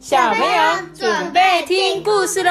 [0.00, 0.48] 小朋友
[0.94, 2.50] 准备听故事喽！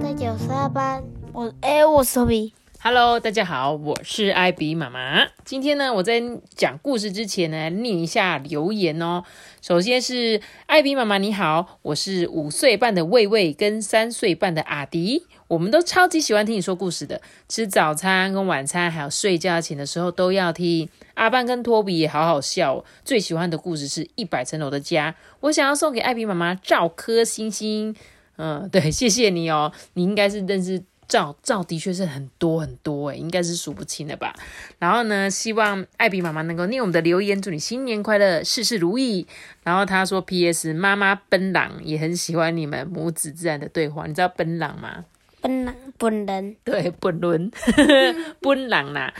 [0.00, 1.02] 在九十二班，
[1.32, 2.52] 我哎，我是 Toby。
[2.86, 5.26] Hello，大家好，我是艾比妈妈。
[5.42, 6.22] 今天呢，我在
[6.54, 9.24] 讲故事之前呢，念一下留言哦。
[9.62, 20.86] 首先是艾比妈妈，你好，我是五岁半的魏魏跟三岁半的阿迪，我们都超级喜欢听你说故事的，吃早餐跟晚餐还有睡觉前的时候都要听。
[21.14, 27.96] 阿班跟托比也好好笑，最喜欢的故事是一百层楼的家，我想要送给艾比妈妈照颗星星。
[28.36, 30.82] 嗯，对，谢谢你哦，你应该是认识。
[31.08, 34.34] 照照的确是很多很多诶，应该是数不清的吧。
[34.78, 39.26] 然后呢，希望艾比妈妈能够念我们的留言，祝你新年快乐，事事如意。
[39.62, 40.74] 然后他说：“P.S.
[40.74, 45.04] 妈妈奔狼也很喜欢你们母子自然的对话，你知道奔狼吗？
[45.40, 47.50] 奔狼本人对本伦
[48.40, 49.12] 奔狼啦。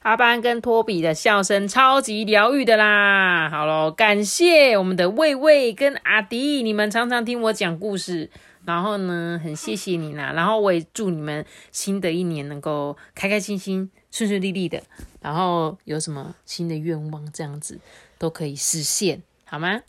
[0.00, 3.48] 阿班跟托比的笑声超级疗愈的啦。
[3.48, 8.30] 好喽，感谢我们的魏魏跟阿迪，你们常常听我讲故事。”
[8.64, 10.32] 然后呢，很谢谢你啦。
[10.32, 14.82] 然后我也祝你们新的一年能够开开心心、顺顺利利的。
[15.20, 17.78] 然后有什么新的愿望，这样子
[18.18, 19.82] 都可以实现，好吗？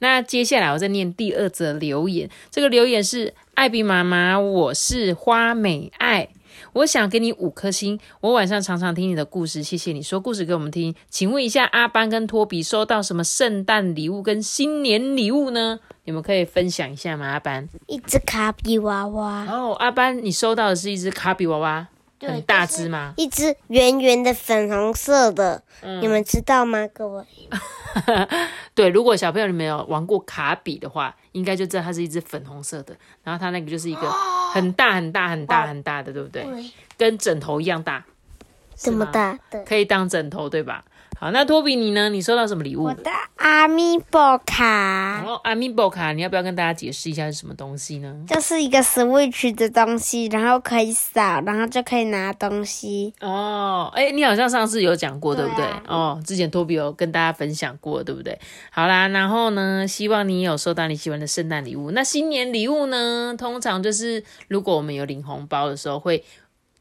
[0.00, 2.28] 那接下来我再念第二则留言。
[2.50, 6.28] 这个留言是艾比妈妈，我是花美爱。
[6.74, 7.98] 我想给你五颗星。
[8.20, 10.92] 我晚上常常听你的故事，谢谢你说故事给我们听。
[11.08, 15.78] 请问一下，阿班跟托比收到什么圣诞礼物跟新年礼物呢？
[16.04, 17.26] 你们可以分享一下吗？
[17.26, 19.46] 阿班，一只卡比娃娃。
[19.48, 21.86] 哦，阿班，你收到的是一只卡比娃娃，
[22.20, 23.12] 很大只吗？
[23.16, 25.62] 一只圆圆的粉红色的，
[26.00, 27.24] 你们知道吗，各位？
[28.74, 32.96] 对，如果小朋友你们有玩过卡比的话，应该就知道它是一只粉红色的。
[33.22, 34.10] 然后它那个就是一个
[34.52, 36.44] 很大很大很大很大的，对不对？
[36.96, 38.04] 跟枕头一样大，
[38.74, 40.84] 这么大的，可以当枕头，对吧？
[41.24, 42.10] 好，那托比你呢？
[42.10, 42.84] 你收到什么礼物？
[42.84, 45.24] 我的阿米波卡。
[45.26, 48.14] 哦，阿米波卡，你要不要跟大家解释一下是什么东西呢？
[48.28, 53.14] 就是一个 Switch 的东西，然后可以扫，然后就可以拿东西。
[53.22, 55.64] 哦，哎，你好像上次有讲过，对不对？
[55.88, 58.38] 哦，之前托比有跟大家分享过，对不对？
[58.70, 61.90] 好啦，然后呢，希望你有收到你喜欢的圣诞礼物。
[61.92, 63.34] 那新年礼物呢？
[63.38, 66.22] 通常就是如果我们有领红包的时候会。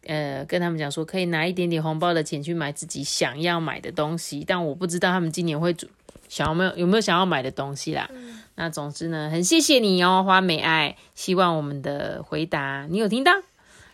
[0.06, 5.76] 呃，跟他们讲说，可以拿一点点红包的钱去买自己想要买的东西，但我不知道他们今年会
[6.28, 8.10] 想要没有有没有想要买的东西啦。
[8.56, 13.32] 那总之呢，很谢谢你哦，花美爱，希望我们的回答你有听到。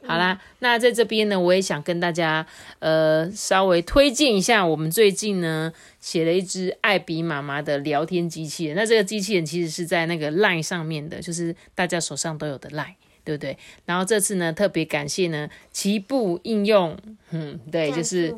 [0.07, 2.47] 好啦，那在这边呢，我也想跟大家
[2.79, 8.77] 呃稍微推荐一下，我们最近呢写了一只艾比妈妈的聊天机器人。
[8.77, 12.95] 那这个机器人其实是在那个 LINE 上面的，就是大家手上都有的 LINE。
[13.29, 13.55] 对不对？
[13.85, 16.97] 然后这次呢，特别感谢呢，奇步应用，
[17.29, 18.33] 嗯，对，就是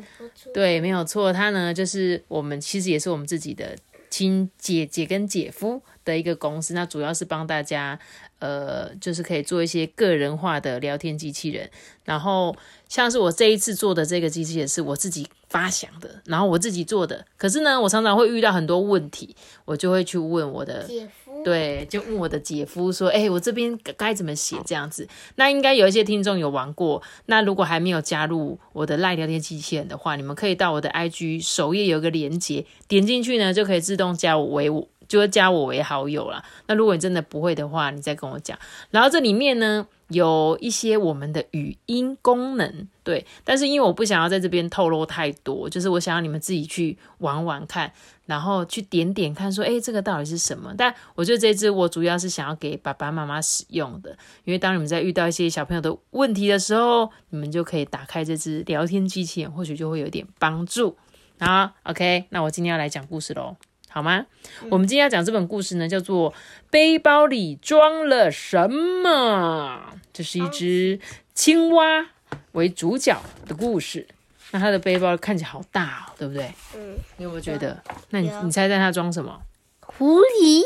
[0.52, 3.74] 对，没有错，他呢就是我们其实也是我们自己的
[4.10, 7.98] 亲姐姐跟姐夫的一个公司，那主要是帮大家，
[8.38, 11.70] 呃，就是可以做一些个人化的聊天机器人，
[12.04, 12.54] 然后
[12.90, 21.21] 像是我这一次做的这个机器人是我自己发想的，然后我自己做的，可是呢，我常常会遇到很多问题，我就会去问我的姐夫。
[21.44, 27.02] 对，就问我的姐夫说：“哎，我这边该怎么写这样子？”那应该有一些听众有玩过。
[27.26, 36.44] 那如果还没有加入我的赖聊天机器人的话，你们可以到我的 IG 首页有一个连接，点进去呢就可以自动加我为我，就会加我为好友了。
[36.66, 38.58] 那如果你真的不会的话，你再跟我讲。
[38.90, 47.92] 然后这里面呢有一些我们的语音功能，对，但是因为我不想要在这边透露太多，就是我想要你们自己去玩玩看。
[48.24, 50.72] 然后去点点看，说，哎，这个到底是什么？
[50.78, 60.96] 但我觉得这支我主要是想要给爸爸妈妈使用的，因为当你们在遇到一些小朋友的问题的时候，你们就可以打开这支聊天机器人，或许就会有点帮助。
[61.40, 63.56] 好，OK，那我今天要来讲故事喽，
[63.88, 64.24] 好吗？
[64.70, 66.30] 我们今天要讲这本故事呢，叫做
[66.70, 70.98] 《背包里装了什么》，这是一只
[71.34, 72.06] 青蛙
[72.52, 74.06] 为主角的故事。
[74.50, 76.52] 那它的背包看起来好大哦，对不对？
[76.76, 76.96] 嗯。
[77.16, 77.82] 你有没有觉得？
[78.10, 79.40] 那你你猜猜它装什么？
[79.80, 80.62] 狐狸？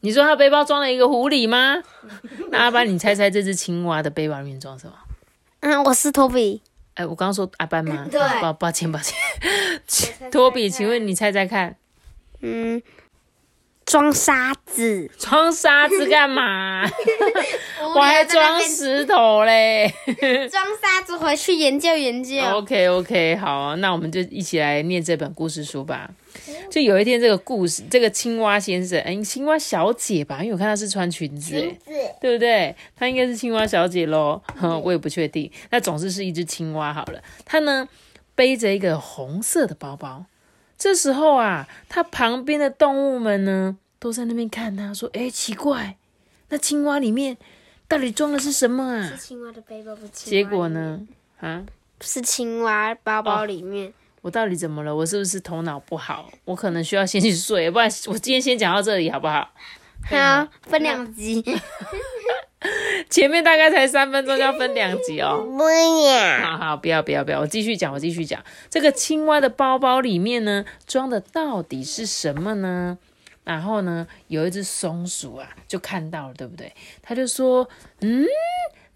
[0.00, 1.82] 你说它背包装了一个狐狸吗？
[2.52, 4.94] 那阿班，你猜猜这只青蛙的背包里面装什么？
[5.60, 6.60] 嗯，我是托比。
[6.94, 8.06] 哎，我刚刚说阿班吗？
[8.12, 8.20] 对。
[8.42, 9.18] 抱抱歉抱歉。
[10.30, 11.74] 托比，请问你猜猜看？
[12.40, 12.82] 嗯。
[13.84, 16.84] 装沙子，装沙子干嘛？
[17.94, 19.92] 我还装石头嘞。
[20.50, 22.40] 装沙子回去研究研究。
[22.56, 26.10] OK OK，好，那我们就一起来念这本故事书吧。
[26.70, 31.52] 就有一天，这个故事，这个青蛙先生，哎，青蛙小姐吧，因为我看她是穿裙子，
[32.20, 32.74] 对不对？
[32.96, 34.40] 她应该是青蛙小姐喽，
[34.82, 35.50] 我也不确定。
[35.70, 37.20] 那总之是一只青蛙好了。
[37.44, 37.86] 她呢
[38.34, 40.24] 背着一个红色的包包。
[40.84, 43.74] 这时候啊，他旁边的动物们呢？
[43.98, 45.96] 都在那边看他，说：“哎，奇怪，
[46.50, 47.38] 那青蛙里面
[47.88, 50.06] 到底装的是什么啊？”是青蛙的背包不？
[50.08, 51.00] 结果呢？
[51.40, 51.64] 啊，
[52.02, 53.94] 是青蛙包包里面。
[54.20, 54.94] 我到底怎么了？
[54.94, 56.30] 我是不是头脑不好？
[56.44, 59.50] 我可能需要先去睡，不然我今天先讲到这里好不好？
[60.04, 61.42] 好，分两集。
[63.10, 65.46] 前面大概才三分钟，就要分两集哦。
[65.56, 66.46] 不要。
[66.50, 68.42] 好好，不要不要不要，我继续讲，我继续讲。
[68.70, 72.98] 这个青蛙的包包里面呢，装的到底是什么呢？
[73.44, 76.72] 然后呢，有一只松鼠啊，就看到了，对不对？
[77.02, 77.68] 他就说
[78.00, 78.26] ：“嗯。”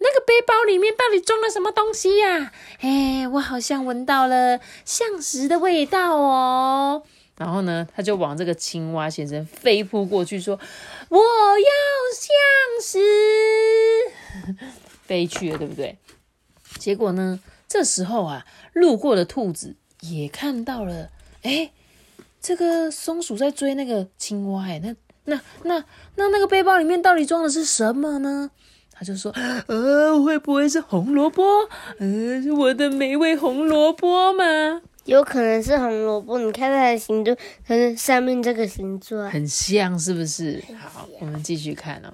[0.01, 2.53] 那个背包里面到底装了什么东西呀？
[2.83, 7.03] 哎，我好像闻到了橡实的味道哦。
[7.39, 10.59] 然后呢，他就往这个青蛙先生飞扑过去，说
[11.09, 11.71] ：“我要
[12.13, 12.29] 橡
[12.83, 12.99] 实。”
[15.07, 15.97] 飞去了，对不对？
[16.79, 21.11] 结果呢，这时候啊，路过的兔子也看到了，
[21.43, 21.71] 哎，
[22.41, 24.95] 这个松鼠在追那个青蛙，哎，那
[25.25, 25.85] 那那
[26.17, 28.51] 那那个背包里面到底装的是什么呢？
[28.91, 29.33] 他就说
[29.69, 31.45] ：“呃，会不会是红萝卜？
[32.01, 34.83] 呃，是我的美味红萝卜吗？
[35.09, 36.39] 有可能是红萝卜。
[36.39, 37.35] 你看它的形状，
[37.67, 40.63] 跟上面这个形状很像，是不是？
[40.79, 42.13] 好，我们继续看哦。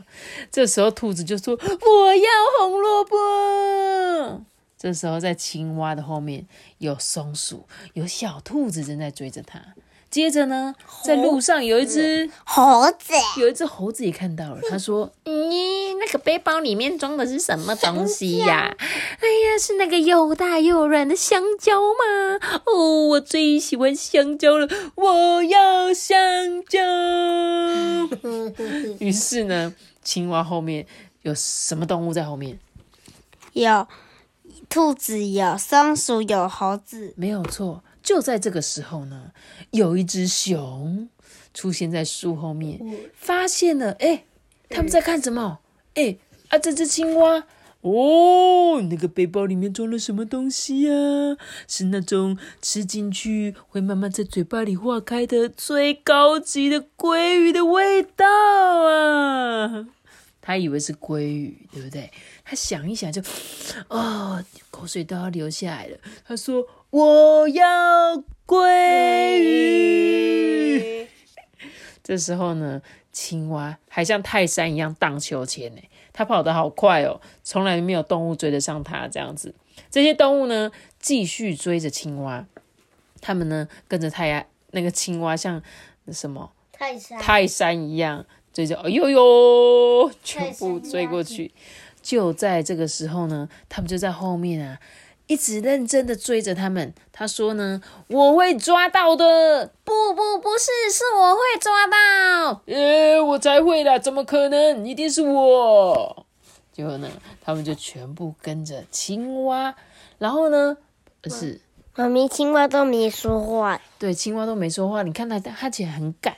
[0.48, 2.30] 这时候兔子就说：我要
[2.60, 4.44] 红萝卜。
[4.78, 6.46] 这时候在青蛙的后面
[6.78, 9.60] 有松鼠，有小兔子正在追着它。”
[10.08, 14.60] 接着呢，在路上有一只猴子，有一只猴子也看到了。
[14.70, 15.73] 他说：“咦，那
[16.14, 18.72] 个背包里面装的是什么东西呀？
[18.78, 22.38] 哎呀，是那个又大又软的香蕉吗？
[22.66, 26.16] 哦，我最喜欢香蕉了，我要香
[26.68, 26.78] 蕉。”
[29.00, 29.74] 于是呢，
[30.04, 30.86] 青蛙后面
[31.22, 32.60] 有什么动物在后面？
[33.54, 33.88] 有
[34.68, 37.82] 兔子，有松鼠，有猴子，没有错。
[38.04, 39.32] 就在这个时候呢，
[39.72, 41.08] 有一只熊
[41.52, 42.78] 出现在树后面，
[43.16, 44.24] 发现了，哎，
[44.68, 45.58] 他们在看什么？
[45.94, 46.16] 哎，
[46.48, 47.46] 啊，这只青蛙，
[47.80, 50.92] 哦，那个背包里面装了什么东西呀？
[51.66, 58.26] 是那种吃进去会慢慢在嘴巴里化开的最高级的鲑鱼的味道
[58.88, 59.86] 啊！
[60.40, 62.10] 他以为是鲑鱼，对不对？
[62.44, 63.22] 他想一想就，
[63.88, 65.96] 哦，口水都要流下来了。
[66.26, 66.66] 他说。
[66.94, 71.08] 我要鲑鱼。
[72.04, 72.80] 这时候呢，
[73.14, 75.80] 青蛙还像泰山一样荡秋千呢，
[76.12, 79.54] 它跑得好快哦，从来没有动物追得上它这样子。
[79.88, 82.44] 这些动物呢，继续追着青蛙，
[83.20, 85.62] 他们呢跟着太阳那个青蛙像
[86.10, 91.52] 什么泰山泰山一样追着，哎呦呦，全部追过去。
[92.02, 94.80] 就在这个时候呢，他们就在后面啊。
[95.26, 100.13] 一直认真的追着他们，他说呢：“我会抓到的。”不
[100.54, 102.62] 不不是，是我会抓到。
[102.66, 104.86] 呃，我才会的，怎么可能？
[104.86, 106.26] 一定是我。
[106.72, 107.10] 结果呢，
[107.40, 109.74] 他们就全部跟着青蛙，
[110.18, 110.76] 然后呢，
[111.24, 111.60] 是
[111.96, 113.80] 妈咪，青蛙都没说话。
[113.98, 115.02] 对，青蛙都没说话。
[115.02, 116.36] 你看它，它其实很赶，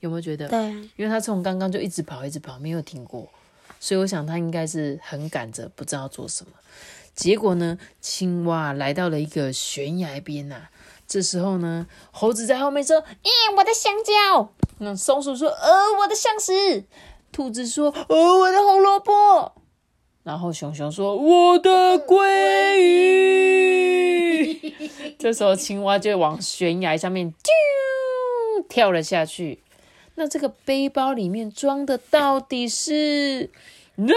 [0.00, 0.48] 有没有觉得？
[0.48, 3.28] 对，因为它从刚刚就一直跑，一直跑，没有停过，
[3.78, 6.50] 所以我想它应该是很赶着，不知道做什么。
[7.14, 10.62] 结果呢，青蛙来到了一个悬崖边呐。
[11.12, 14.48] 这时候呢，猴子在后面说：“咦，我的香蕉。”
[14.80, 16.84] 那松鼠说：“呃，我的橡实。”
[17.30, 19.52] 兔子说：“呃，我的红萝卜。”
[20.24, 24.54] 然后熊熊说：“我的鲑鱼。
[25.20, 29.62] ”这时候青蛙就往悬崖上面啾跳了下去。
[30.14, 33.50] 那这个背包里面装的到底是
[33.98, 34.08] 啊？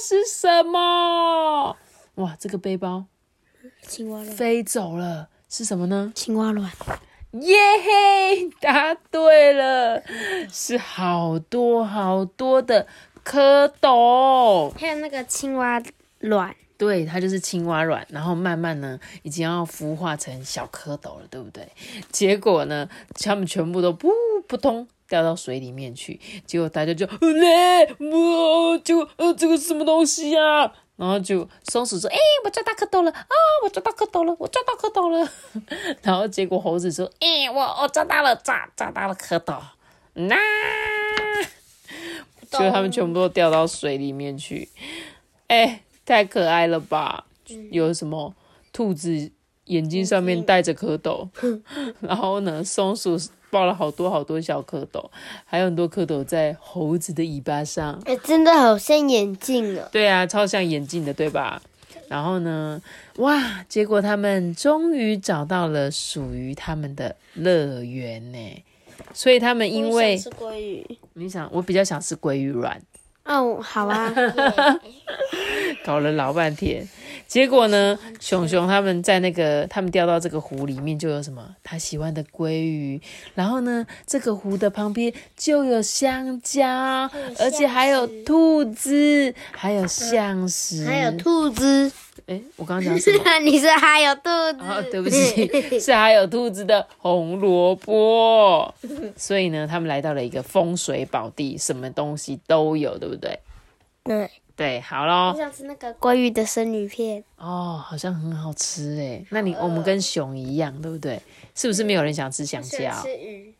[0.00, 1.76] 是什么？
[2.14, 3.06] 哇，这个背包，
[3.82, 6.12] 青蛙飞走了，是什么呢？
[6.14, 6.70] 青蛙卵。
[7.32, 10.02] 耶嘿，答对了，
[10.50, 12.86] 是好多好多的
[13.24, 14.70] 蝌蚪。
[14.78, 15.82] 还有那个青蛙
[16.20, 21.68] 卵，对，它就是青蛙卵，然后慢慢呢，已经要孵化成小蝌蚪了，对不对？
[22.10, 24.10] 结果呢，它们全部都扑
[24.46, 24.86] 扑通。
[25.08, 30.70] 掉到水里面去，结果大家就嘞，哇，就呃，这个是什么东西呀？
[30.98, 33.34] 然后就松鼠说：“哎，我抓到蝌蚪了啊！
[33.62, 35.30] 我抓到蝌蚪了，我抓到蝌蚪了。
[36.02, 39.60] ”然后结果猴子说：“哎，我我抓到了，抓抓到了蝌蚪。”
[40.14, 40.34] 那，
[42.50, 44.68] 结果他们全部都掉到水里面去。
[45.46, 47.26] 哎，太可爱了吧？
[47.70, 48.34] 有什么
[48.72, 49.30] 兔子
[49.66, 51.28] 眼睛上面戴着蝌蚪，
[52.00, 53.16] 然后呢，松鼠。
[53.50, 55.08] 抱了好多好多小蝌蚪，
[55.44, 58.00] 还有很多蝌蚪在猴子的尾巴上。
[58.04, 59.88] 哎，真的好像眼镜哦。
[59.90, 61.60] 对啊，超像眼镜的，对吧？
[62.08, 62.80] 然后呢，
[63.16, 63.64] 哇！
[63.68, 68.64] 结果他们终于找到了属于他们的乐园呢。
[69.12, 70.98] 所以他们因为是鲑鱼。
[71.14, 72.80] 你想，我比较想吃鲑鱼卵，
[73.24, 74.12] 哦，好啊，
[75.84, 76.86] 搞了老半天，
[77.26, 83.00] 结果呢，熊熊他们在那个他们掉到这个湖里面就有什么他喜欢的鲑鱼，
[83.34, 86.66] 然后呢，这个湖的旁边就有香蕉，
[87.38, 91.90] 而且还有兔子，还有象石，还有兔子。
[92.26, 93.38] 哎，我刚刚讲什么？
[93.40, 94.58] 你是还有兔子？
[94.60, 95.48] 哦，对不起，
[95.80, 98.74] 是还有兔子的红萝卜。
[99.16, 103.38] 所以呢，他们来到了一个风水宝地，什么东西都有，对不对？
[104.04, 105.36] 对，对，好咯我。
[105.36, 107.22] 想吃那个鲑鱼的生鱼片。
[107.36, 109.24] 哦，好像很好吃哎。
[109.30, 111.22] 那你我们跟熊一样，对不对？
[111.54, 112.78] 是不是没有人想吃香蕉？
[113.06, 113.54] 鱼，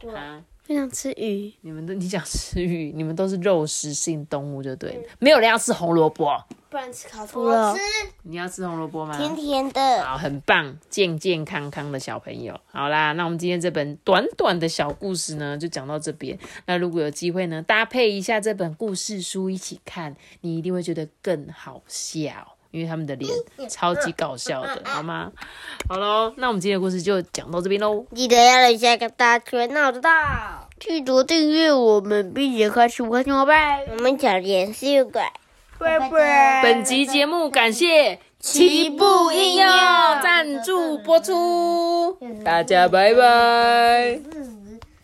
[0.00, 1.50] 对，啊，我想吃鱼。
[1.62, 6.44] 你们都你想吃鱼，你们都是肉食性动物就对了，没有人要吃红萝卜。
[6.68, 7.74] 不然吃烤猪肉，
[8.24, 9.16] 你要吃红萝卜吗？
[9.16, 10.04] 甜甜的。
[10.04, 12.60] 好，很棒，健健康康的小朋友。
[12.66, 16.38] 好啦，那我们今天这本短短的小故事呢，就讲到这边。
[16.66, 23.30] 那如果有机会呢，搭配一下这本故事书一起看，你一定会觉得更好笑，因为他们的脸
[23.68, 25.32] 超级搞笑的，好吗？
[25.88, 28.04] 好喽，那我们今天的故事就讲到这边喽。
[28.14, 30.10] 记得要留下个大圈，那我知道。
[30.78, 33.84] 记得订阅我们，并且开始关注我拜。
[33.90, 35.32] 我们讲点是怪，
[35.78, 36.62] 拜拜。
[36.62, 39.66] 本集节目感谢奇步应用
[40.22, 44.20] 赞助播出，大家拜拜。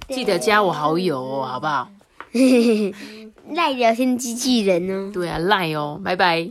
[0.09, 1.89] 记得加我好友哦，好不好？
[3.51, 5.11] 赖聊天机器人哦。
[5.13, 6.49] 对啊，赖哦，拜拜。